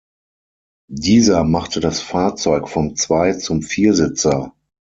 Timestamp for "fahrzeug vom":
2.01-2.95